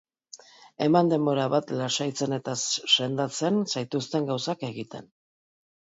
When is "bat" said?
1.55-1.75